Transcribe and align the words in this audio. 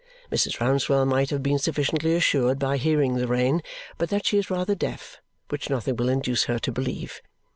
Mrs. 0.31 0.59
Rouncewell 0.59 1.05
might 1.07 1.29
have 1.29 1.43
been 1.43 1.59
sufficiently 1.59 2.15
assured 2.15 2.57
by 2.57 2.77
hearing 2.77 3.13
the 3.13 3.27
rain, 3.27 3.61
but 3.99 4.09
that 4.09 4.25
she 4.25 4.39
is 4.39 4.49
rather 4.49 4.73
deaf, 4.73 5.21
which 5.49 5.69
nothing 5.69 5.95
will 5.95 6.09
induce 6.09 6.45
her 6.45 6.57
to 6.57 6.71
believe. 6.71 7.21